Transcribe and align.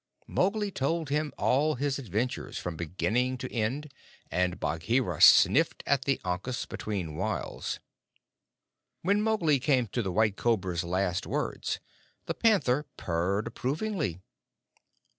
Mowgli 0.25 0.71
told 0.71 1.09
him 1.09 1.31
all 1.37 1.75
his 1.75 1.99
adventures 1.99 2.57
from 2.57 2.75
beginning 2.75 3.37
to 3.37 3.51
end, 3.53 3.93
and 4.31 4.59
Bagheera 4.59 5.21
sniffed 5.21 5.83
at 5.85 6.05
the 6.05 6.19
ankus 6.25 6.65
between 6.65 7.15
whiles. 7.15 7.79
When 9.03 9.21
Mowgli 9.21 9.59
came 9.59 9.85
to 9.89 10.01
the 10.01 10.11
White 10.11 10.37
Cobra's 10.37 10.83
last 10.83 11.27
words, 11.27 11.79
the 12.25 12.33
Panther 12.33 12.87
purred 12.97 13.45
approvingly. 13.45 14.21